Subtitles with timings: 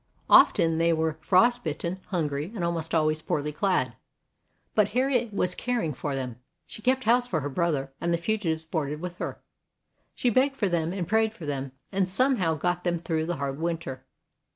[0.31, 3.93] Often they were frost bitten, hungry, and almost always poorly clad.
[4.73, 6.37] But Harriet was caring for them.
[6.65, 9.43] She kept house for her brother, and the fugitives boarded with her.
[10.15, 13.35] She begged for them and prayed for them, and some how got them through the
[13.37, 14.03] hard winter.